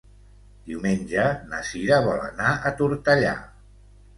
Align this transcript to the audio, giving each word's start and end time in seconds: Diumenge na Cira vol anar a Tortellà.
Diumenge 0.69 1.27
na 1.51 1.61
Cira 1.73 1.99
vol 2.07 2.25
anar 2.31 2.55
a 2.55 2.73
Tortellà. 2.81 3.37